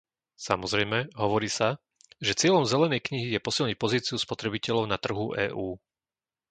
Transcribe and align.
Samozrejme, 0.49 0.97
hovorí 1.23 1.45
sa, 1.59 1.69
že 2.25 2.33
cieľom 2.39 2.63
zelenej 2.73 3.01
knihy 3.07 3.27
je 3.37 3.37
posilniť 3.47 3.75
pozíciu 3.83 4.15
spotrebiteľov 4.19 4.85
na 4.93 4.97
trhu 5.05 5.25
EÚ. 5.45 5.69